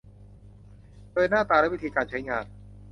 [1.11, 2.45] โดยหน้าตาและวิธีการใช้งาน